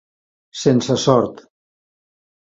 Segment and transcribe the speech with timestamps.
[0.61, 1.35] Sense sort